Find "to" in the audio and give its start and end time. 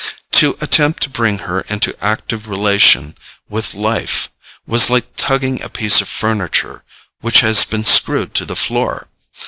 0.31-0.57, 1.03-1.11, 8.33-8.45